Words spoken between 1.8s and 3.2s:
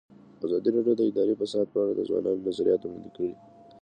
اړه د ځوانانو نظریات وړاندې